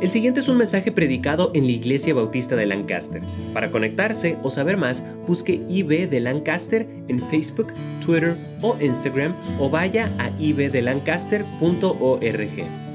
[0.00, 3.22] El siguiente es un mensaje predicado en la Iglesia Bautista de Lancaster.
[3.54, 7.72] Para conectarse o saber más, busque IB de Lancaster en Facebook,
[8.04, 12.85] Twitter o Instagram o vaya a ibdelancaster.org.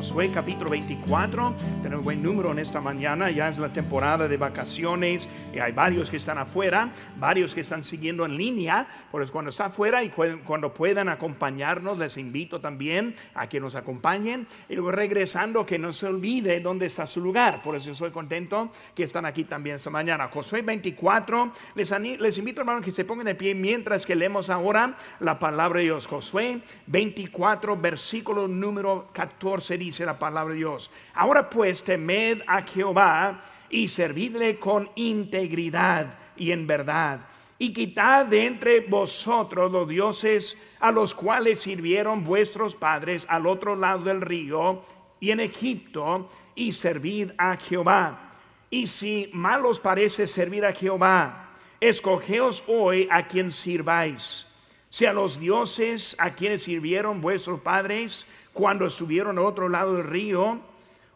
[0.00, 1.54] Josué capítulo 24.
[1.82, 3.30] Tenemos buen número en esta mañana.
[3.30, 6.88] Ya es la temporada de vacaciones y hay varios que están afuera,
[7.18, 8.88] varios que están siguiendo en línea.
[9.10, 13.74] Por eso cuando está afuera y cuando puedan acompañarnos, les invito también a que nos
[13.74, 14.46] acompañen.
[14.70, 17.60] Y luego regresando, que no se olvide dónde está su lugar.
[17.60, 20.28] Por eso estoy contento que están aquí también esta mañana.
[20.28, 21.52] Josué 24.
[21.74, 25.80] Les, les invito, hermanos, que se pongan de pie mientras que leemos ahora la palabra
[25.80, 26.06] de Dios.
[26.06, 30.90] Josué 24, versículo número 14 dice la palabra de Dios.
[31.14, 37.20] Ahora pues temed a Jehová y servidle con integridad y en verdad.
[37.58, 43.76] Y quitad de entre vosotros los dioses a los cuales sirvieron vuestros padres al otro
[43.76, 44.82] lado del río
[45.20, 48.32] y en Egipto, y servid a Jehová.
[48.70, 51.50] Y si mal os parece servir a Jehová,
[51.80, 54.46] escogeos hoy a quien sirváis,
[54.88, 60.06] si a los dioses a quienes sirvieron vuestros padres, cuando estuvieron al otro lado del
[60.06, 60.60] río,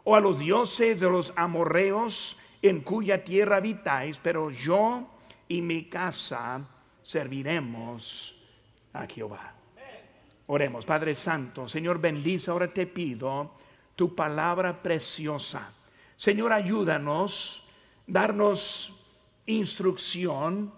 [0.04, 5.08] o a los dioses de los amorreos en cuya tierra habitáis, pero yo
[5.48, 6.60] y mi casa
[7.02, 8.36] serviremos
[8.92, 9.55] a Jehová.
[10.46, 13.52] Oremos, Padre Santo, Señor, bendice, ahora te pido
[13.96, 15.72] tu palabra preciosa.
[16.16, 17.66] Señor, ayúdanos,
[18.06, 18.94] darnos
[19.46, 20.72] instrucción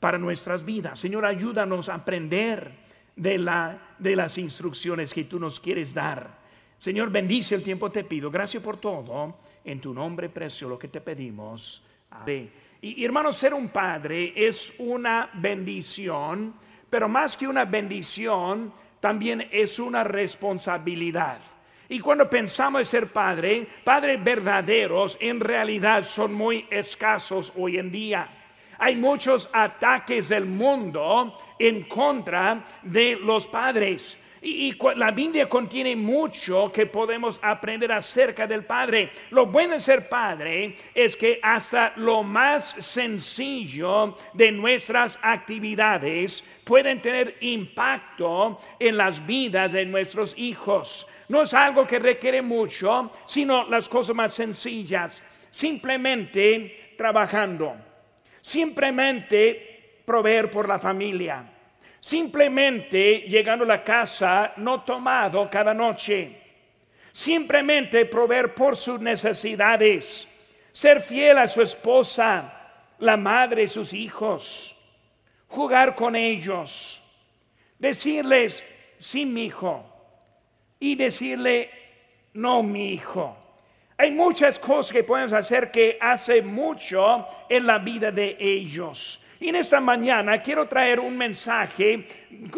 [0.00, 1.00] para nuestras vidas.
[1.00, 2.83] Señor, ayúdanos a aprender
[3.16, 6.38] de, la, de las instrucciones que tú nos quieres dar.
[6.78, 8.30] Señor, bendice el tiempo, te pido.
[8.30, 9.38] Gracias por todo.
[9.64, 11.82] En tu nombre precioso lo que te pedimos.
[12.80, 16.54] Y hermanos, ser un padre es una bendición,
[16.90, 21.38] pero más que una bendición, también es una responsabilidad.
[21.88, 27.90] Y cuando pensamos en ser padre, padres verdaderos en realidad son muy escasos hoy en
[27.90, 28.28] día.
[28.78, 34.18] Hay muchos ataques del mundo en contra de los padres.
[34.44, 39.10] Y, la Biblia contiene mucho que podemos aprender acerca del Padre.
[39.30, 47.00] Lo bueno de ser Padre es que hasta lo más sencillo de nuestras actividades pueden
[47.00, 51.06] tener impacto en las vidas de nuestros hijos.
[51.28, 55.24] No es algo que requiere mucho, sino las cosas más sencillas.
[55.50, 57.76] Simplemente trabajando
[58.44, 61.50] simplemente proveer por la familia,
[61.98, 66.42] simplemente llegando a la casa no tomado cada noche,
[67.10, 70.28] simplemente proveer por sus necesidades,
[70.72, 72.52] ser fiel a su esposa,
[72.98, 74.76] la madre, sus hijos,
[75.48, 77.02] jugar con ellos,
[77.78, 78.62] decirles,
[78.98, 79.86] sí, mi hijo,
[80.78, 81.70] y decirle,
[82.34, 83.38] no, mi hijo.
[83.96, 89.20] Hay muchas cosas que podemos hacer que hace mucho en la vida de ellos.
[89.38, 92.04] Y en esta mañana quiero traer un mensaje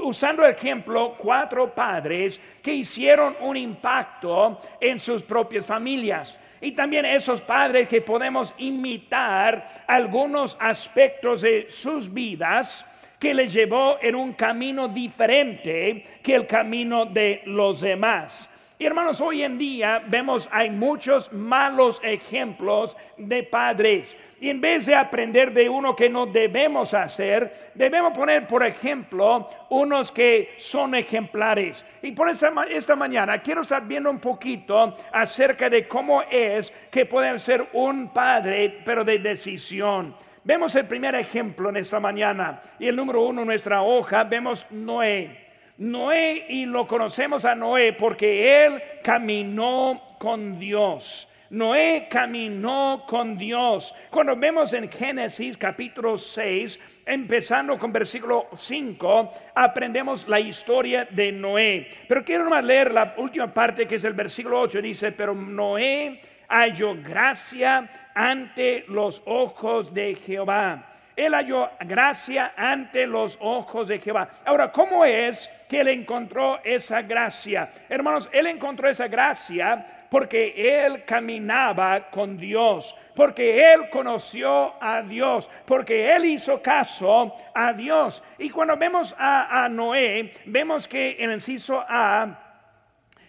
[0.03, 6.41] usando el ejemplo cuatro padres que hicieron un impacto en sus propias familias.
[6.61, 12.85] Y también esos padres que podemos imitar algunos aspectos de sus vidas
[13.19, 18.51] que les llevó en un camino diferente que el camino de los demás.
[18.79, 24.19] Y hermanos, hoy en día vemos hay muchos malos ejemplos de padres.
[24.39, 29.49] Y en vez de aprender de uno que no debemos hacer, debemos poner, por ejemplo,
[29.71, 31.87] unos que son ejemplares.
[32.03, 37.07] Y por esta, esta mañana quiero estar viendo un poquito acerca de cómo es que
[37.07, 40.15] pueden ser un padre, pero de decisión.
[40.45, 42.61] Vemos el primer ejemplo en esta mañana.
[42.79, 45.46] Y el número uno en nuestra hoja, vemos Noé.
[45.79, 51.29] Noé, y lo conocemos a Noé porque él caminó con Dios.
[51.51, 53.95] Noé caminó con Dios.
[54.11, 61.89] Cuando vemos en Génesis capítulo 6, empezando con versículo 5, aprendemos la historia de Noé.
[62.09, 64.81] Pero quiero nomás leer la última parte que es el versículo 8.
[64.81, 73.39] Dice, pero Noé halló gracia ante los ojos de Jehová él halló gracia ante los
[73.41, 74.29] ojos de Jehová.
[74.45, 77.71] Ahora, ¿cómo es que él encontró esa gracia?
[77.89, 85.51] Hermanos, él encontró esa gracia porque él caminaba con Dios, porque él conoció a Dios,
[85.65, 88.23] porque él hizo caso a Dios.
[88.39, 92.43] Y cuando vemos a, a Noé, vemos que en el inciso A,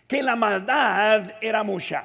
[0.07, 2.03] que la maldad era mucha.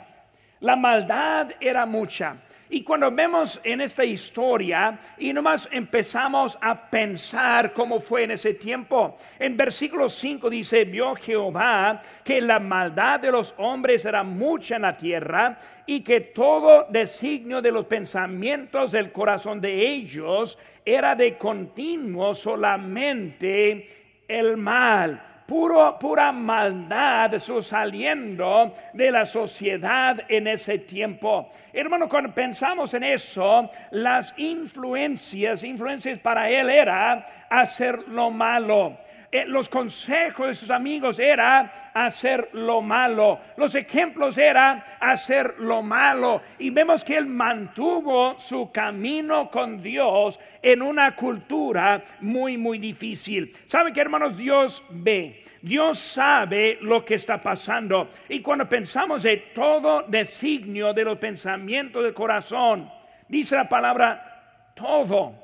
[0.60, 2.36] La maldad era mucha.
[2.74, 8.54] Y cuando vemos en esta historia y nomás empezamos a pensar cómo fue en ese
[8.54, 14.76] tiempo, en versículo 5 dice, vio Jehová que la maldad de los hombres era mucha
[14.76, 21.14] en la tierra y que todo designio de los pensamientos del corazón de ellos era
[21.14, 31.50] de continuo solamente el mal pura maldad saliendo de la sociedad en ese tiempo.
[31.72, 38.96] Hermano, cuando pensamos en eso, las influencias, influencias para él era hacer lo malo.
[39.34, 43.40] Eh, los consejos de sus amigos era hacer lo malo.
[43.56, 46.42] Los ejemplos era hacer lo malo.
[46.58, 53.56] Y vemos que él mantuvo su camino con Dios en una cultura muy, muy difícil.
[53.64, 54.36] ¿Saben que hermanos?
[54.36, 55.41] Dios ve.
[55.62, 58.10] Dios sabe lo que está pasando.
[58.28, 62.90] Y cuando pensamos de todo designio de los pensamientos del corazón,
[63.28, 65.34] dice la palabra todo.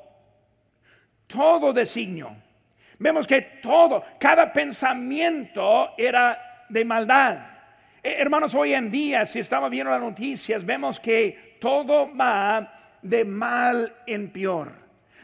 [1.25, 2.35] Todo designio
[2.99, 7.37] Vemos que todo, cada pensamiento era de maldad.
[8.03, 13.23] Eh, hermanos, hoy en día, si estamos viendo las noticias, vemos que todo va de
[13.23, 14.73] mal en peor.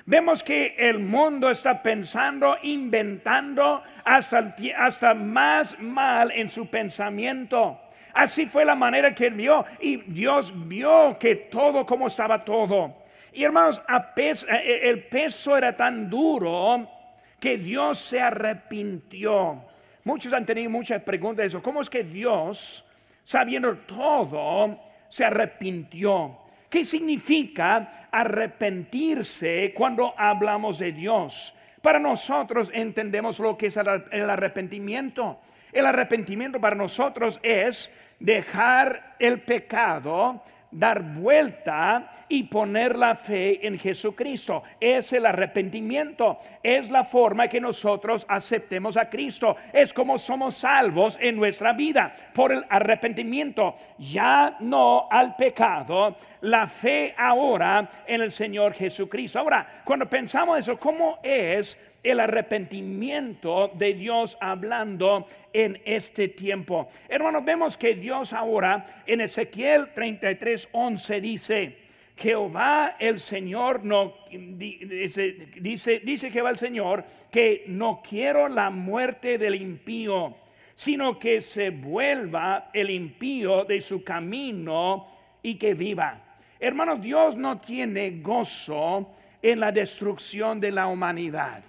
[0.08, 7.80] Vemos que el mundo está pensando, inventando hasta, hasta más mal en su pensamiento.
[8.14, 13.04] Así fue la manera que él vio y Dios vio que todo como estaba todo.
[13.34, 13.82] Y hermanos,
[14.16, 16.88] eh, el peso era tan duro
[17.40, 19.66] que Dios se arrepintió.
[20.04, 21.64] Muchos han tenido muchas preguntas de eso.
[21.64, 22.86] ¿Cómo es que Dios,
[23.24, 24.80] sabiendo todo,
[25.10, 26.45] se arrepintió?
[26.76, 31.56] ¿Qué significa arrepentirse cuando hablamos de Dios?
[31.82, 35.40] Para nosotros entendemos lo que es el arrepentimiento.
[35.72, 43.78] El arrepentimiento para nosotros es dejar el pecado dar vuelta y poner la fe en
[43.78, 44.64] Jesucristo.
[44.80, 49.56] Es el arrepentimiento, es la forma que nosotros aceptemos a Cristo.
[49.72, 53.76] Es como somos salvos en nuestra vida por el arrepentimiento.
[53.98, 59.40] Ya no al pecado, la fe ahora en el Señor Jesucristo.
[59.40, 61.78] Ahora, cuando pensamos eso, ¿cómo es?
[62.06, 66.88] El arrepentimiento de Dios hablando en este tiempo.
[67.10, 71.78] Hermanos, vemos que Dios ahora en Ezequiel 33, 11 dice,
[72.16, 79.40] Jehová el Señor no dice, dice, dice Jehová el Señor que no quiero la muerte
[79.40, 80.36] del impío,
[80.76, 85.08] sino que se vuelva el impío de su camino
[85.42, 86.38] y que viva.
[86.60, 89.12] Hermanos, Dios no tiene gozo
[89.42, 91.64] en la destrucción de la humanidad.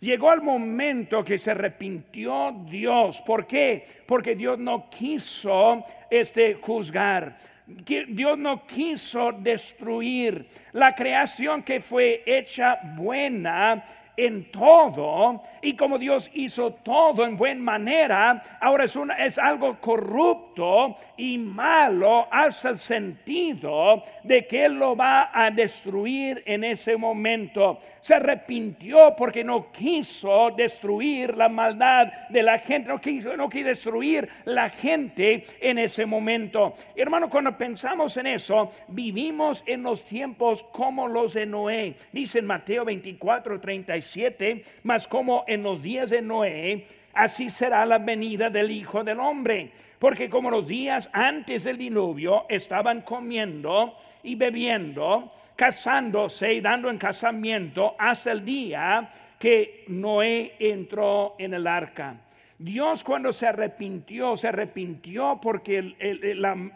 [0.00, 3.20] Llegó el momento que se arrepintió Dios.
[3.20, 3.86] ¿Por qué?
[4.06, 7.36] Porque Dios no quiso este juzgar.
[7.66, 13.84] Dios no quiso destruir la creación que fue hecha buena
[14.16, 20.96] en todo y como Dios hizo todo en buena manera, ahora es, es algo corrupto
[21.16, 27.78] y malo hasta el sentido de que Él lo va a destruir en ese momento.
[28.00, 33.30] Se arrepintió porque no quiso destruir la maldad de la gente, no quiso,
[33.64, 36.74] destruir la gente en ese momento.
[36.94, 41.94] Hermano, cuando pensamos en eso, vivimos en los tiempos como los de Noé.
[42.12, 43.60] Dice en Mateo 24,
[44.00, 49.20] 35 mas como en los días de Noé, así será la venida del Hijo del
[49.20, 49.72] Hombre.
[49.98, 56.98] Porque como los días antes del diluvio estaban comiendo y bebiendo, casándose y dando en
[56.98, 62.16] casamiento hasta el día que Noé entró en el arca.
[62.58, 65.94] Dios cuando se arrepintió, se arrepintió porque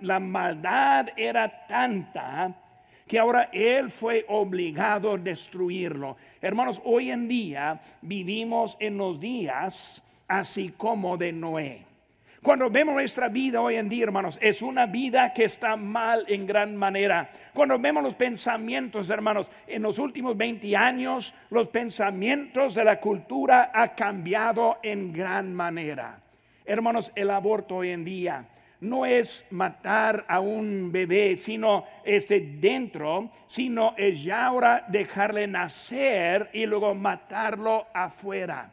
[0.00, 2.54] la maldad era tanta
[3.06, 6.16] que ahora Él fue obligado a destruirlo.
[6.40, 11.86] Hermanos, hoy en día vivimos en los días así como de Noé.
[12.42, 16.46] Cuando vemos nuestra vida hoy en día, hermanos, es una vida que está mal en
[16.46, 17.30] gran manera.
[17.54, 23.70] Cuando vemos los pensamientos, hermanos, en los últimos 20 años, los pensamientos de la cultura
[23.72, 26.20] ha cambiado en gran manera.
[26.66, 28.46] Hermanos, el aborto hoy en día
[28.80, 36.50] no es matar a un bebé, sino este dentro, sino es ya ahora dejarle nacer
[36.52, 38.72] y luego matarlo afuera.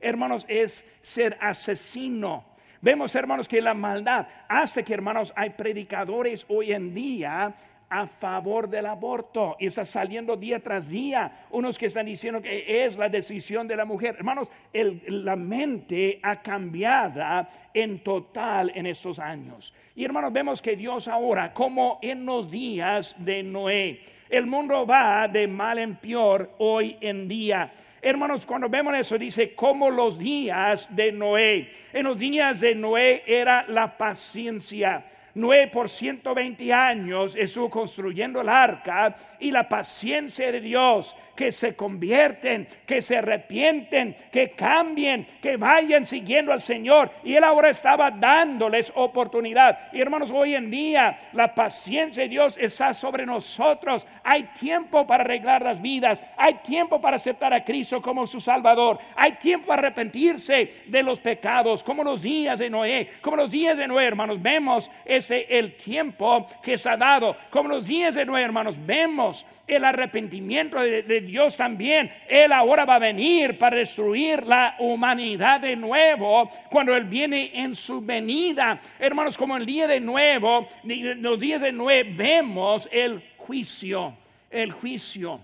[0.00, 2.44] Hermanos, es ser asesino.
[2.80, 7.54] Vemos, hermanos, que la maldad hace que, hermanos, hay predicadores hoy en día
[7.92, 11.44] a favor del aborto y está saliendo día tras día.
[11.50, 14.14] Unos que están diciendo que es la decisión de la mujer.
[14.16, 19.74] Hermanos, la mente ha cambiado en total en estos años.
[19.94, 25.28] Y hermanos, vemos que Dios ahora, como en los días de Noé, el mundo va
[25.28, 27.70] de mal en peor hoy en día.
[28.00, 31.70] Hermanos, cuando vemos eso, dice, como los días de Noé.
[31.92, 35.04] En los días de Noé era la paciencia.
[35.34, 41.74] Noé por 120 años estuvo construyendo el arca y la paciencia de Dios que se
[41.74, 47.10] convierten, que se arrepienten, que cambien, que vayan siguiendo al Señor.
[47.24, 49.92] Y Él ahora estaba dándoles oportunidad.
[49.92, 54.06] Y hermanos, hoy en día la paciencia de Dios está sobre nosotros.
[54.22, 56.22] Hay tiempo para arreglar las vidas.
[56.36, 59.00] Hay tiempo para aceptar a Cristo como su Salvador.
[59.16, 63.14] Hay tiempo para arrepentirse de los pecados, como los días de Noé.
[63.20, 67.34] Como los días de Noé, hermanos, vemos ese el tiempo que se ha dado.
[67.50, 72.12] Como los días de Noé, hermanos, vemos el arrepentimiento de, Dios también.
[72.28, 77.74] Él ahora va a venir para destruir la humanidad de nuevo cuando Él viene en
[77.74, 78.80] su venida.
[78.98, 84.16] Hermanos, como el día de nuevo, los días de nuevo, vemos el juicio,
[84.50, 85.40] el juicio.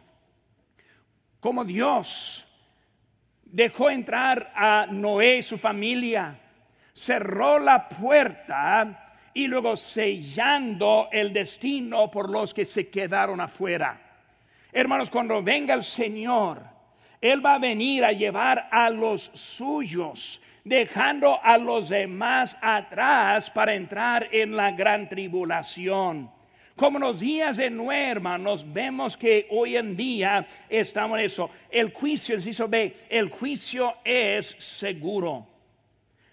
[1.41, 2.47] Como Dios
[3.45, 6.39] dejó entrar a Noé y su familia,
[6.93, 14.08] cerró la puerta y luego sellando el destino por los que se quedaron afuera.
[14.73, 16.63] Hermanos, cuando venga el Señor,
[17.21, 23.75] Él va a venir a llevar a los suyos, dejando a los demás atrás para
[23.75, 26.31] entrar en la gran tribulación.
[26.77, 31.51] Como los días de Noé, hermanos, vemos que hoy en día estamos en eso.
[31.71, 35.45] El juicio, el B, el juicio es seguro.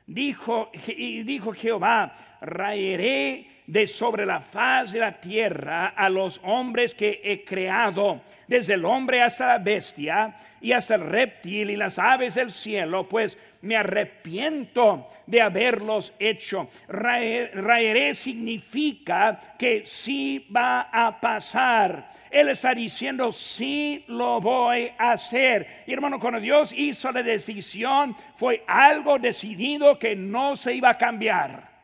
[0.06, 6.94] Dijo, y dijo Jehová, raeré de sobre la faz de la tierra a los hombres
[6.94, 11.98] que he creado, desde el hombre hasta la bestia y hasta el reptil y las
[11.98, 16.70] aves del cielo, pues me arrepiento de haberlos hecho.
[16.88, 22.12] Raeré significa que sí va a pasar.
[22.30, 25.84] Él está diciendo, sí lo voy a hacer.
[25.88, 30.98] Y hermano, cuando Dios hizo la decisión, fue algo decidido que no se iba a
[30.98, 31.75] cambiar.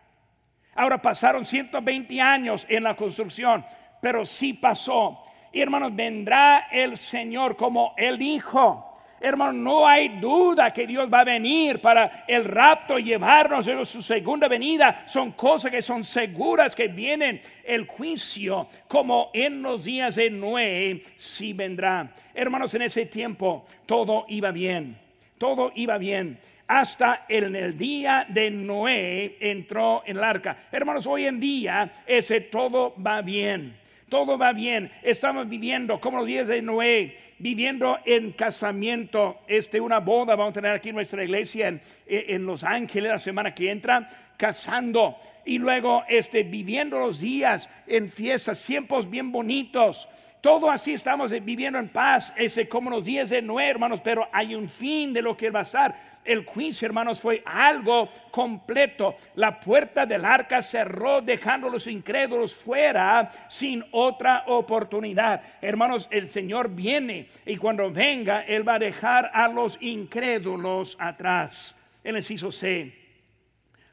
[0.81, 3.63] Ahora pasaron 120 años en la construcción,
[4.01, 5.23] pero sí pasó.
[5.53, 9.00] Y hermanos, vendrá el Señor como Él dijo.
[9.19, 14.01] Hermano, no hay duda que Dios va a venir para el rapto, llevarnos en su
[14.01, 15.03] segunda venida.
[15.05, 17.39] Son cosas que son seguras que vienen.
[17.63, 22.11] El juicio, como en los días de Noé, sí vendrá.
[22.33, 24.97] Hermanos, en ese tiempo todo iba bien.
[25.38, 26.39] Todo iba bien
[26.71, 30.55] hasta en el día de Noé entró en el arca.
[30.71, 33.75] Hermanos, hoy en día ese todo va bien.
[34.07, 34.89] Todo va bien.
[35.03, 39.39] Estamos viviendo como los días de Noé, viviendo en casamiento.
[39.49, 43.19] Este, una boda vamos a tener aquí en nuestra iglesia en, en Los Ángeles la
[43.19, 50.07] semana que entra, casando y luego este, viviendo los días en fiestas, tiempos bien bonitos.
[50.39, 54.55] Todo así estamos viviendo en paz, ese como los días de Noé, hermanos, pero hay
[54.55, 59.15] un fin de lo que va a estar el juicio, hermanos, fue algo completo.
[59.35, 65.41] La puerta del arca cerró dejando a los incrédulos fuera sin otra oportunidad.
[65.61, 71.75] Hermanos, el Señor viene y cuando venga, Él va a dejar a los incrédulos atrás.
[72.03, 72.93] El inciso C,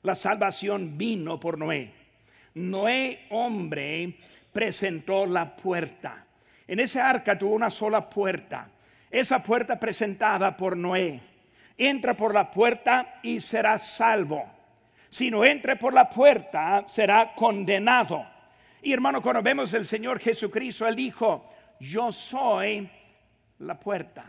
[0.02, 1.92] la salvación vino por Noé.
[2.54, 4.14] Noé, hombre,
[4.52, 6.24] presentó la puerta.
[6.66, 8.68] En ese arca tuvo una sola puerta.
[9.10, 11.20] Esa puerta presentada por Noé
[11.78, 14.44] entra por la puerta y será salvo.
[15.08, 18.26] Si no entre por la puerta, será condenado.
[18.82, 21.48] Y hermano, cuando vemos el Señor Jesucristo, Él dijo,
[21.80, 22.90] yo soy
[23.60, 24.24] la puerta.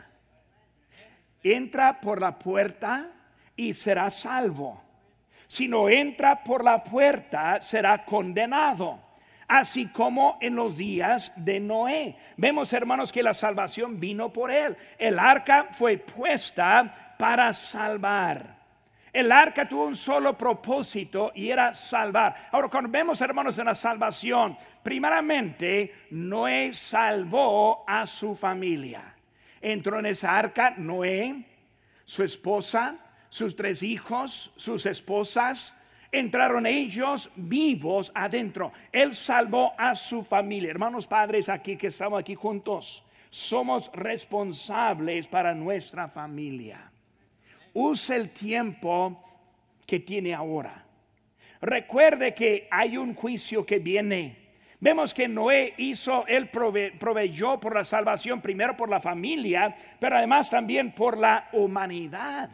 [1.44, 3.08] Entra por la puerta
[3.56, 4.82] y será salvo.
[5.48, 9.10] Si no entra por la puerta, será condenado
[9.50, 12.16] así como en los días de Noé.
[12.38, 14.78] Vemos, hermanos, que la salvación vino por él.
[14.98, 18.56] El arca fue puesta para salvar.
[19.12, 22.48] El arca tuvo un solo propósito y era salvar.
[22.50, 29.16] Ahora, cuando vemos, hermanos, en la salvación, primeramente, Noé salvó a su familia.
[29.60, 31.44] Entró en esa arca Noé,
[32.06, 32.96] su esposa,
[33.28, 35.76] sus tres hijos, sus esposas,
[36.14, 38.72] entraron ellos vivos adentro.
[38.94, 40.72] Él salvó a su familia.
[40.72, 46.90] Hermanos padres aquí que estamos aquí juntos, somos responsables para nuestra familia.
[47.74, 49.24] Use el tiempo
[49.86, 50.86] que tiene ahora.
[51.62, 54.50] Recuerde que hay un juicio que viene,
[54.82, 60.50] Vemos que Noé hizo, él proveyó por la salvación, primero por la familia, pero además
[60.50, 62.50] también por la humanidad.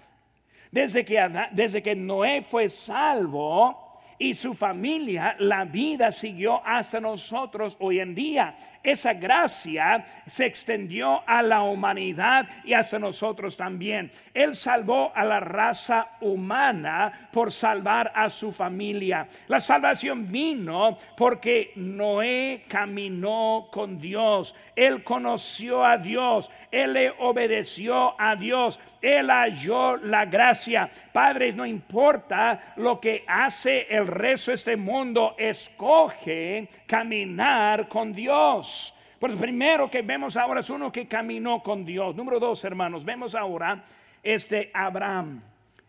[0.71, 7.77] Desde que, desde que Noé fue salvo y su familia, la vida siguió hasta nosotros
[7.79, 8.55] hoy en día
[8.85, 14.11] esa gracia se extendió a la humanidad y hasta nosotros también.
[14.33, 19.27] Él salvó a la raza humana por salvar a su familia.
[19.47, 24.55] La salvación vino porque Noé caminó con Dios.
[24.75, 26.51] Él conoció a Dios.
[26.71, 28.79] Él le obedeció a Dios.
[29.01, 30.89] Él halló la gracia.
[31.13, 38.74] Padres, no importa lo que hace el resto de este mundo, escoge caminar con Dios.
[39.19, 42.15] Pues primero que vemos ahora es uno que caminó con Dios.
[42.15, 43.83] Número dos, hermanos, vemos ahora
[44.21, 45.41] este Abraham.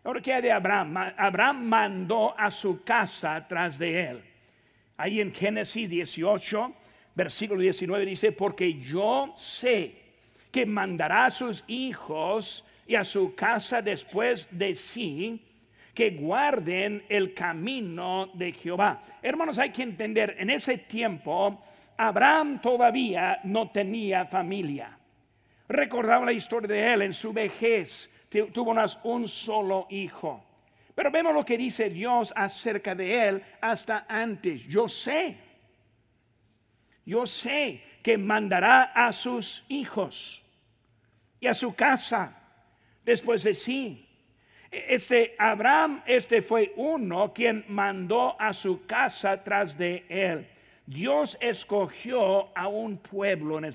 [0.03, 0.95] Ahora, ¿qué hay de Abraham?
[1.17, 4.23] Abraham mandó a su casa tras de él.
[4.95, 6.73] Ahí en Génesis 18,
[7.13, 9.95] versículo 19 dice, porque yo sé
[10.49, 15.43] que mandará a sus hijos y a su casa después de sí,
[15.93, 19.01] que guarden el camino de Jehová.
[19.21, 21.61] Hermanos, hay que entender, en ese tiempo
[21.97, 24.97] Abraham todavía no tenía familia.
[25.67, 28.09] Recordaba la historia de él en su vejez,
[28.53, 30.43] tuvo un solo hijo.
[30.93, 34.63] Pero vemos lo que dice Dios acerca de él hasta antes.
[34.67, 35.37] Yo sé,
[37.05, 40.43] yo sé que mandará a sus hijos
[41.39, 42.35] y a su casa
[43.03, 44.03] después de sí.
[44.71, 50.47] Este Abraham, este fue uno quien mandó a su casa tras de él.
[50.87, 53.73] Dios escogió a un pueblo, en el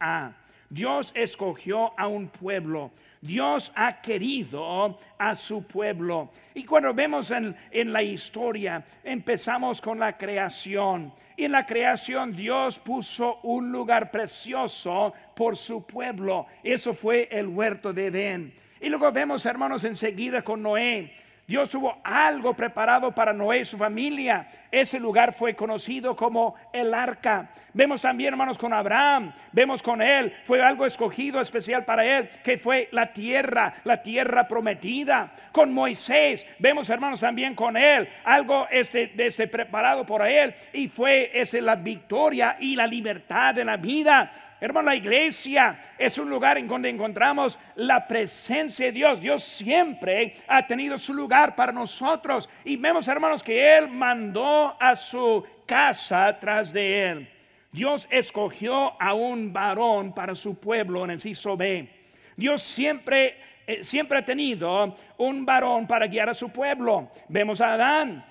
[0.00, 0.32] A.
[0.70, 2.90] Dios escogió a un pueblo.
[3.20, 6.30] Dios ha querido a su pueblo.
[6.54, 11.12] Y cuando vemos en, en, la historia, empezamos con la creación.
[11.36, 16.46] Y en la creación Dios puso un lugar precioso por su pueblo.
[16.62, 18.54] Eso fue el huerto de Edén.
[18.80, 21.12] Y luego vemos, hermanos, enseguida con Noé.
[21.46, 24.48] Dios tuvo algo preparado para Noé y su familia.
[24.70, 27.50] Ese lugar fue conocido como el arca.
[27.74, 29.30] Vemos también, hermanos, con Abraham.
[29.52, 30.34] Vemos con él.
[30.44, 35.32] Fue algo escogido especial para él, que fue la tierra, la tierra prometida.
[35.52, 36.46] Con Moisés.
[36.58, 38.08] Vemos, hermanos, también con él.
[38.24, 40.54] Algo este, este preparado por él.
[40.72, 44.53] Y fue ese, la victoria y la libertad de la vida.
[44.64, 49.20] Hermano, la iglesia es un lugar en donde encontramos la presencia de Dios.
[49.20, 52.48] Dios siempre ha tenido su lugar para nosotros.
[52.64, 57.28] Y vemos, hermanos, que Él mandó a su casa tras de Él.
[57.70, 61.86] Dios escogió a un varón para su pueblo en el ciso B.
[62.34, 67.10] Dios siempre, eh, siempre ha tenido un varón para guiar a su pueblo.
[67.28, 68.24] Vemos a Adán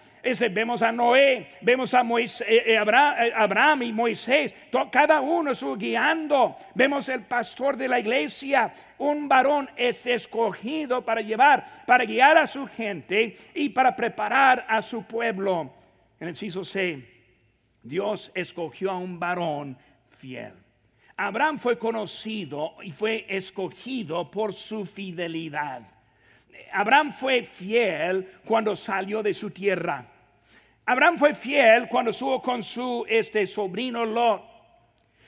[0.52, 4.56] vemos a Noé, vemos a Moisés, eh, eh, eh, Abraham, y Moisés,
[4.92, 6.56] cada uno estuvo guiando.
[6.74, 12.48] Vemos el pastor de la iglesia, un varón es escogido para llevar, para guiar a
[12.48, 15.74] su gente y para preparar a su pueblo.
[16.20, 17.06] En el ciso C,
[17.82, 20.54] Dios escogió a un varón fiel.
[21.18, 25.82] Abraham fue conocido y fue escogido por su fidelidad.
[26.72, 30.13] Abraham fue fiel cuando salió de su tierra.
[30.86, 34.44] Abraham fue fiel cuando estuvo con su este, sobrino Lot.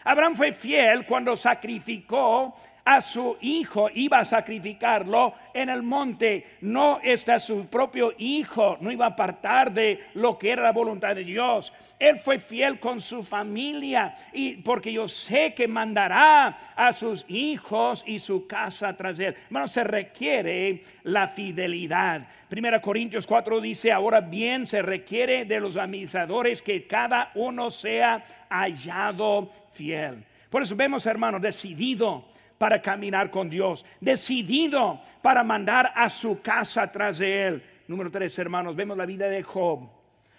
[0.04, 2.56] Abraham fue fiel cuando sacrificó
[2.86, 6.58] a su hijo, iba a sacrificarlo en el monte.
[6.62, 11.16] No está su propio hijo, no iba a apartar de lo que era la voluntad
[11.16, 11.74] de Dios.
[11.98, 18.04] Él fue fiel con su familia y porque yo sé que mandará a sus hijos
[18.06, 19.36] y su casa tras él.
[19.50, 22.28] Bueno, se requiere la fidelidad.
[22.48, 28.24] Primera Corintios 4 dice, ahora bien se requiere de los administradores que cada uno sea
[28.48, 30.24] hallado fiel.
[30.52, 36.92] Por eso vemos, hermanos, decidido para caminar con Dios, decidido para mandar a su casa
[36.92, 37.64] tras de él.
[37.88, 39.90] Número tres, hermanos, vemos la vida de Job.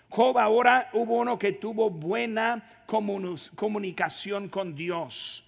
[0.09, 2.85] Job ahora hubo uno que tuvo buena
[3.57, 5.45] comunicación con Dios.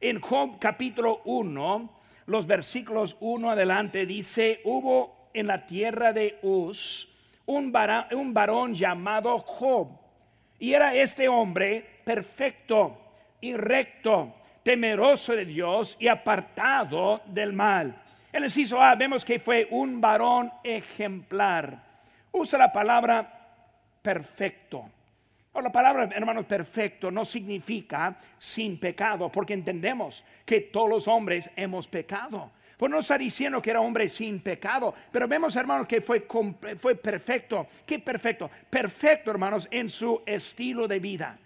[0.00, 1.90] En Job capítulo 1,
[2.26, 7.08] los versículos 1 adelante dice, hubo en la tierra de Uz
[7.46, 7.72] un
[8.12, 9.88] un varón llamado Job.
[10.58, 12.98] Y era este hombre perfecto
[13.40, 14.34] y recto
[14.66, 18.02] temeroso de Dios y apartado del mal.
[18.32, 21.80] El inciso A vemos que fue un varón ejemplar.
[22.32, 23.46] Usa la palabra
[24.02, 24.90] perfecto.
[25.54, 31.86] la palabra, hermanos, perfecto no significa sin pecado, porque entendemos que todos los hombres hemos
[31.86, 32.50] pecado.
[32.76, 36.26] Pues no está diciendo que era hombre sin pecado, pero vemos, hermanos, que fue,
[36.76, 37.68] fue perfecto.
[37.86, 38.50] ¿Qué perfecto?
[38.68, 41.38] Perfecto, hermanos, en su estilo de vida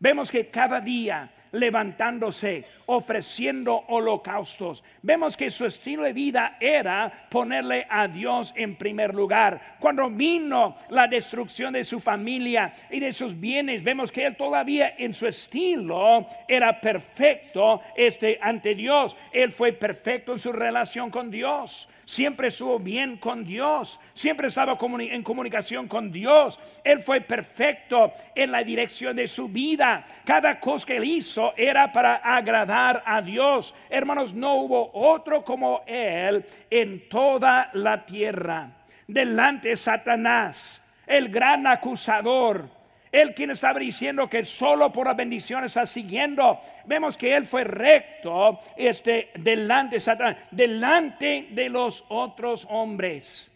[0.00, 4.82] Vemos que cada día levantándose, ofreciendo holocaustos.
[5.02, 9.76] Vemos que su estilo de vida era ponerle a Dios en primer lugar.
[9.78, 14.94] Cuando vino la destrucción de su familia y de sus bienes, vemos que él todavía
[14.98, 19.16] en su estilo era perfecto este ante Dios.
[19.32, 24.78] Él fue perfecto en su relación con Dios siempre estuvo bien con Dios, siempre estaba
[24.80, 26.58] en comunicación con Dios.
[26.82, 30.06] Él fue perfecto en la dirección de su vida.
[30.24, 33.74] Cada cosa que él hizo era para agradar a Dios.
[33.88, 38.70] Hermanos, no hubo otro como él en toda la tierra.
[39.06, 42.78] Delante de Satanás, el gran acusador
[43.10, 46.60] él quien estaba diciendo que solo por la bendición está siguiendo.
[46.84, 53.50] Vemos que él fue recto este, delante, Satanás, delante de los otros hombres.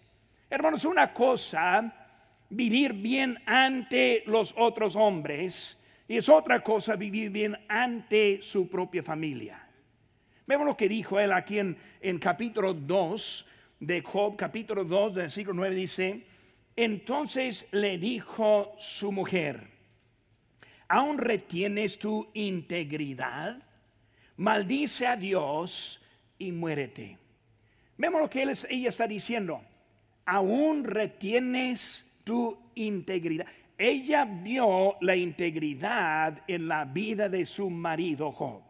[0.48, 1.92] Hermanos, una cosa,
[2.48, 5.78] vivir bien ante los otros hombres,
[6.12, 9.66] y es otra cosa vivir bien ante su propia familia.
[10.46, 13.46] Vemos lo que dijo él aquí en, en capítulo 2
[13.80, 16.26] de Job, capítulo 2, versículo 9, dice,
[16.76, 19.68] entonces le dijo su mujer,
[20.86, 23.62] ¿aún retienes tu integridad?
[24.36, 26.04] Maldice a Dios
[26.36, 27.16] y muérete.
[27.96, 29.62] Vemos lo que ella está diciendo.
[30.26, 33.46] Aún retienes tu integridad.
[33.82, 38.62] Ella vio la integridad en la vida de su marido Job.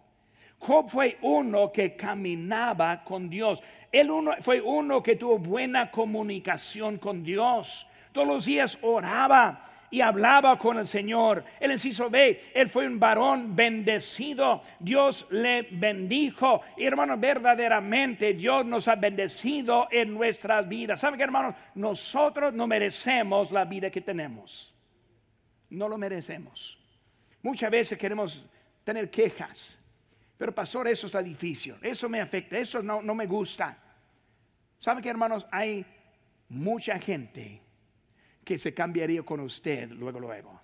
[0.59, 3.63] Job fue uno que caminaba con Dios.
[3.93, 4.09] Él
[4.41, 7.87] fue uno que tuvo buena comunicación con Dios.
[8.13, 11.45] Todos los días oraba y hablaba con el Señor.
[11.61, 14.63] El inciso B, él fue un varón bendecido.
[14.79, 16.63] Dios le bendijo.
[16.79, 21.01] Y hermanos, verdaderamente Dios nos ha bendecido en nuestras vidas.
[21.01, 21.55] ¿Saben qué, hermanos?
[21.75, 24.73] Nosotros no merecemos la vida que tenemos.
[25.73, 26.79] No lo merecemos.
[27.43, 28.45] Muchas veces queremos
[28.85, 29.79] tener quejas.
[30.37, 31.77] Pero pastor, eso está difícil.
[31.81, 32.59] Eso me afecta.
[32.59, 33.79] Eso no, no me gusta.
[34.79, 35.47] ¿Saben qué, hermanos?
[35.51, 35.85] Hay
[36.51, 37.63] mucha gente
[38.45, 40.61] que se cambiaría con usted luego, luego.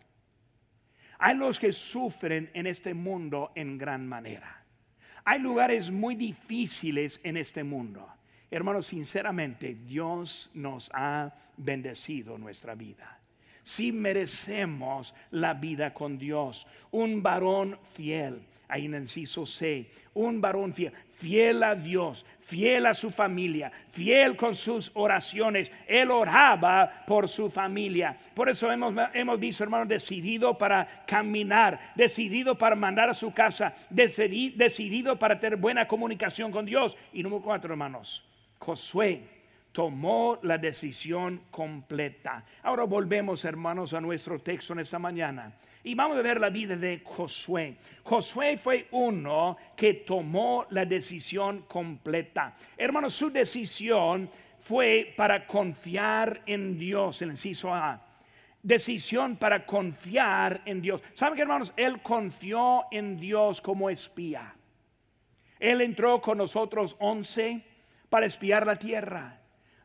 [1.19, 4.63] Hay los que sufren en este mundo en gran manera.
[5.25, 8.07] Hay lugares muy difíciles en este mundo.
[8.51, 13.18] Hermanos, sinceramente, Dios nos ha bendecido nuestra vida.
[13.69, 20.41] Si merecemos la vida con Dios, un varón fiel, ahí en el inciso C, un
[20.41, 25.71] varón fiel, fiel a Dios, fiel a su familia, fiel con sus oraciones.
[25.87, 28.17] Él oraba por su familia.
[28.33, 33.75] Por eso hemos, hemos visto, hermanos, decidido para caminar, decidido para mandar a su casa,
[33.91, 36.97] decidido para tener buena comunicación con Dios.
[37.13, 38.25] Y número cuatro, hermanos,
[38.61, 39.38] Josué
[39.79, 42.45] tomó la decisión completa.
[42.65, 45.53] Ahora volvemos, hermanos, a nuestro texto en esta mañana.
[45.85, 47.77] Y vamos a ver la vida de Josué.
[48.03, 52.57] Josué fue uno que tomó la decisión completa.
[52.77, 58.05] Hermanos, su decisión fue para confiar en Dios, el inciso A.
[58.61, 61.05] Decisión para confiar en Dios.
[61.15, 61.73] ¿Saben qué, hermanos?
[61.77, 64.57] Él confió en Dios como espía.
[65.61, 67.65] Él entró con nosotros once
[68.09, 69.38] para espiar la tierra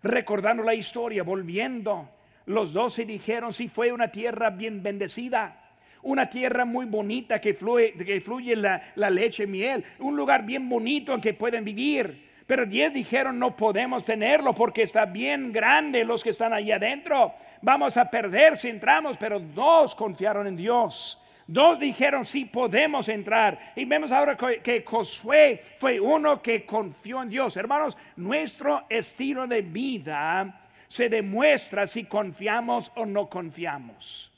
[0.04, 2.10] recordando la historia, volviendo.
[2.46, 5.60] Los doce dijeron, si fue una tierra bien bendecida,
[6.04, 10.68] una tierra muy bonita que fluye, que fluye la, leche y miel, un lugar bien
[10.68, 12.32] bonito en que pueden vivir.
[12.46, 17.34] Pero diez dijeron, no podemos tenerlo porque está bien grande los que están allí adentro.
[17.62, 21.23] Vamos a perder si entramos, pero dos confiaron en Dios.
[21.46, 23.74] Dos dijeron, sí podemos entrar.
[23.76, 27.58] Y vemos ahora que Josué fue uno que confió en Dios.
[27.58, 34.32] Hermanos, nuestro estilo de vida se demuestra si confiamos o no confiamos.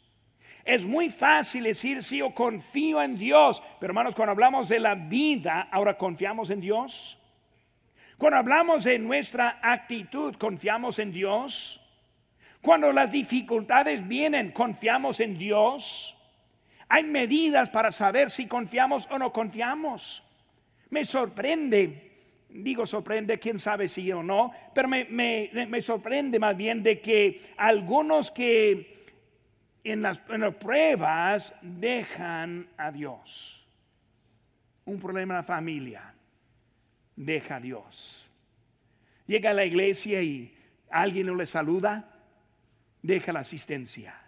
[0.63, 4.95] Es muy fácil decir sí o confío en Dios, pero hermanos, cuando hablamos de la
[4.95, 7.19] vida, ahora confiamos en Dios.
[8.17, 11.79] Cuando hablamos de nuestra actitud, confiamos en Dios.
[12.61, 16.17] Cuando las dificultades vienen, confiamos en Dios.
[16.87, 20.23] Hay medidas para saber si confiamos o no confiamos.
[20.89, 22.11] Me sorprende,
[22.49, 28.29] digo sorprende, quién sabe si o no, pero me, sorprende más bien de que algunos
[28.31, 28.93] que
[29.83, 33.67] en las, en las pruebas dejan a Dios.
[34.85, 36.13] Un problema en la familia,
[37.15, 38.29] deja a Dios.
[39.25, 40.55] Llega a la iglesia y
[40.91, 42.11] alguien no le saluda,
[43.01, 44.24] deja la asistencia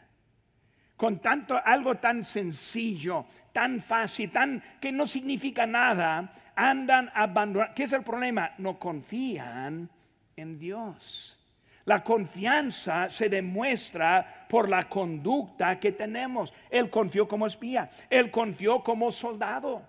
[0.98, 7.74] con tanto algo tan sencillo, tan fácil, tan que no significa nada, andan abandonando.
[7.76, 8.52] ¿Qué es el problema?
[8.58, 9.88] No confían
[10.36, 11.38] en Dios.
[11.86, 16.54] La confianza se demuestra por la conducta que tenemos.
[16.70, 19.84] Él confió como espía, él confió como soldado.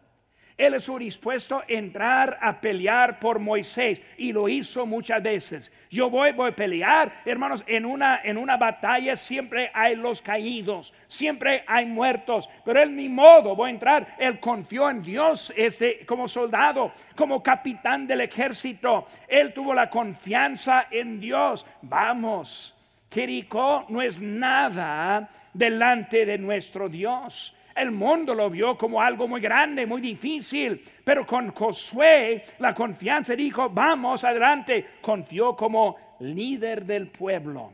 [0.59, 5.73] Él estuvo dispuesto a entrar a pelear por Moisés y lo hizo muchas veces.
[5.88, 10.92] Yo voy, voy a pelear, hermanos, en una, en una batalla siempre hay los caídos,
[11.07, 14.16] siempre hay muertos, pero él ni modo, voy a entrar.
[14.18, 19.07] Él confió en Dios este, como soldado, como capitán del ejército.
[19.29, 21.64] Él tuvo la confianza en Dios.
[21.83, 22.75] Vamos,
[23.12, 27.55] Jericó no es nada delante de nuestro Dios.
[27.79, 33.37] El mundo lo vio como algo muy grande, muy difícil, pero con Josué la confianza
[33.37, 37.73] dijo, vamos adelante, confió como líder del pueblo.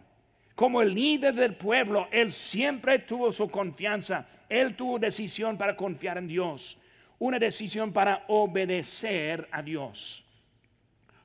[0.54, 6.18] Como el líder del pueblo, él siempre tuvo su confianza, él tuvo decisión para confiar
[6.18, 6.78] en Dios,
[7.18, 10.22] una decisión para obedecer a Dios.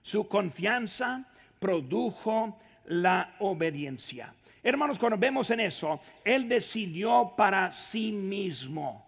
[0.02, 1.26] Su confianza
[1.60, 4.34] produjo la obediencia.
[4.64, 9.06] Hermanos, cuando vemos en eso, Él decidió para sí mismo.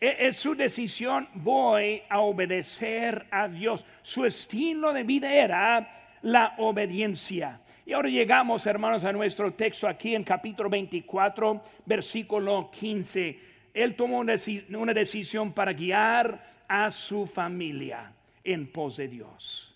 [0.00, 3.86] E, es su decisión, voy a obedecer a Dios.
[4.02, 7.60] Su estilo de vida era la obediencia.
[7.86, 13.38] Y ahora llegamos, hermanos, a nuestro texto aquí en capítulo 24, versículo 15.
[13.74, 18.12] Él tomó una decisión para guiar a su familia
[18.44, 19.74] en pos de Dios.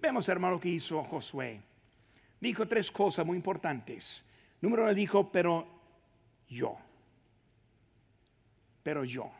[0.00, 1.60] Vemos, hermano, que hizo Josué.
[2.40, 4.24] Dijo tres cosas muy importantes.
[4.64, 5.66] Número uno dijo, pero
[6.48, 6.74] yo,
[8.82, 9.30] pero yo.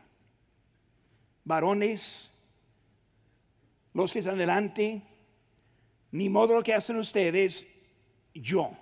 [1.43, 2.31] Varones,
[3.95, 5.01] los que están delante,
[6.11, 7.67] ni modo lo que hacen ustedes,
[8.35, 8.77] yo.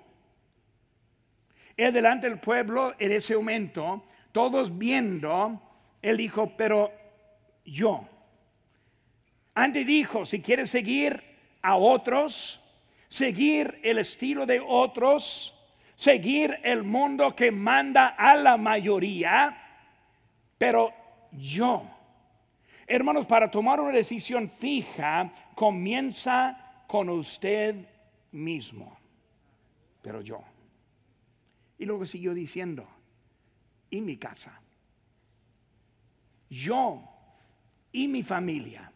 [1.78, 4.04] Él delante del pueblo en ese momento,
[4.34, 5.62] todos viendo,
[6.02, 6.92] él dijo, pero
[7.64, 8.06] yo.
[9.56, 11.24] Antes dijo, si quieres seguir
[11.62, 12.60] a otros,
[13.08, 15.58] seguir el estilo de otros,
[15.96, 19.58] seguir el mundo que manda a la mayoría,
[20.58, 20.94] pero
[21.32, 21.90] yo.
[22.86, 27.88] Hermanos, para tomar una decisión fija, comienza con usted
[28.32, 28.98] mismo,
[30.02, 30.44] pero yo.
[31.78, 32.88] Y luego siguió diciendo,
[33.90, 34.62] y mi casa,
[36.50, 37.02] yo
[37.92, 38.92] y mi familia.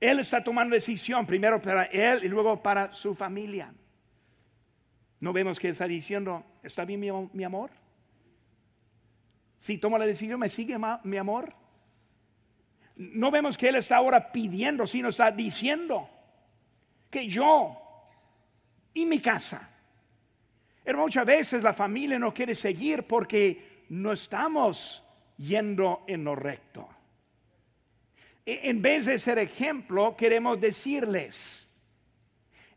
[0.00, 3.72] Él está tomando decisión primero para él y luego para su familia.
[5.22, 6.98] No vemos que está diciendo, ¿está bien
[7.32, 7.70] mi, amor?
[9.60, 11.54] Si toma la decisión, ¿me sigue mi amor?
[12.96, 16.10] No vemos que Él está ahora pidiendo, sino está diciendo
[17.08, 17.78] que yo
[18.94, 19.70] y mi casa.
[20.82, 25.06] Pero muchas veces la familia no quiere seguir porque no estamos
[25.36, 26.88] yendo en lo recto.
[28.44, 31.70] E, en vez de ser ejemplo, queremos decirles,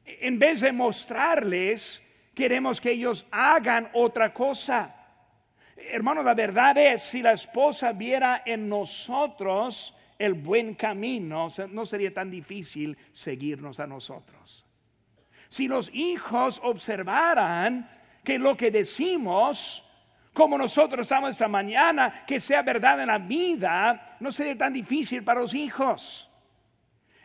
[0.05, 2.05] en vez de mostrarles
[2.36, 4.93] queremos que ellos hagan otra cosa.
[5.78, 12.13] Hermano, la verdad es, si la esposa viera en nosotros el buen camino, no sería
[12.13, 14.65] tan difícil seguirnos a nosotros.
[15.48, 17.89] Si los hijos observaran
[18.24, 19.84] que lo que decimos,
[20.34, 25.24] como nosotros estamos esta mañana, que sea verdad en la vida, no sería tan difícil
[25.24, 26.30] para los hijos.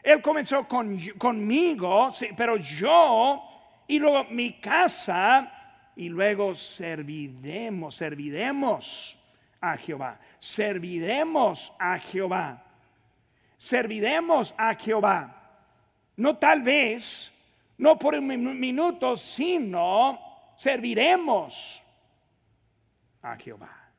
[0.03, 3.50] Él comenzó con, conmigo, pero yo
[3.91, 9.19] y luego mi casa y luego serviremos, serviremos
[9.61, 12.65] a Jehová, serviremos a Jehová,
[13.59, 15.37] serviremos a Jehová.
[16.17, 17.33] No tal vez,
[17.79, 20.21] no por un minuto, sino
[20.57, 21.85] serviremos
[23.23, 23.91] a Jehová.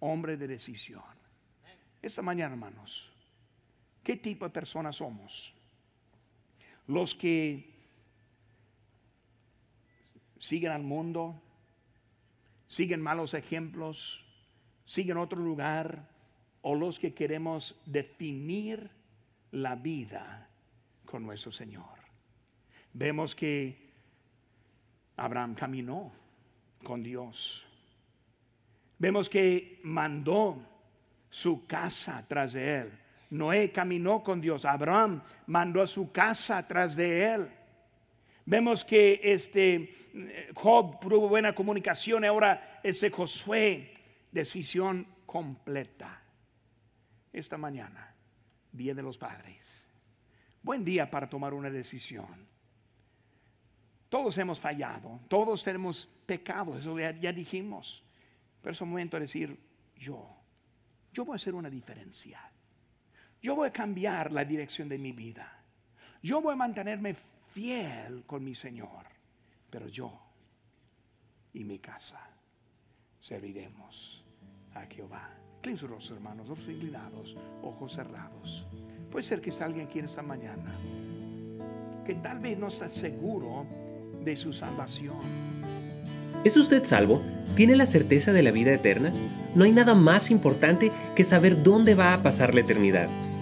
[0.00, 1.02] Hombre de decisión.
[2.02, 3.10] Esta mañana, hermanos,
[4.02, 5.54] ¿qué tipo de personas somos?
[6.86, 7.71] Los que
[10.42, 11.40] siguen al mundo,
[12.66, 14.26] siguen malos ejemplos,
[14.84, 16.08] siguen otro lugar,
[16.62, 18.90] o los que queremos definir
[19.52, 20.50] la vida
[21.04, 21.96] con nuestro Señor.
[22.92, 23.92] Vemos que
[25.16, 26.10] Abraham caminó
[26.82, 27.64] con Dios.
[28.98, 30.60] Vemos que mandó
[31.30, 32.90] su casa tras de él.
[33.30, 34.64] Noé caminó con Dios.
[34.64, 37.48] Abraham mandó a su casa tras de él.
[38.44, 40.02] Vemos que este
[40.54, 43.94] Job tuvo buena comunicación, ahora ese Josué,
[44.30, 46.20] decisión completa.
[47.32, 48.14] Esta mañana,
[48.70, 49.88] Día de los Padres.
[50.62, 52.46] Buen día para tomar una decisión.
[54.08, 58.04] Todos hemos fallado, todos tenemos pecados, eso ya, dijimos.
[58.60, 59.58] Pero es un momento de decir,
[59.96, 60.28] yo,
[61.12, 62.40] yo voy a hacer una diferencia.
[63.40, 65.64] Yo voy a cambiar la dirección de mi vida.
[66.22, 67.16] Yo voy a mantenerme
[67.52, 69.06] fiel con mi Señor,
[69.70, 70.18] pero yo
[71.52, 72.20] y mi casa
[73.20, 74.24] serviremos
[74.74, 75.30] a Jehová.
[75.64, 78.66] Inclinen hermanos, ojos inclinados, ojos cerrados.
[79.10, 80.74] Puede ser que está alguien aquí en esta mañana
[82.04, 83.66] que tal vez no está seguro
[84.24, 85.16] de su salvación.
[86.44, 87.22] ¿Es usted salvo?
[87.54, 89.12] ¿Tiene la certeza de la vida eterna?
[89.54, 93.08] No hay nada más importante que saber dónde va a pasar la eternidad.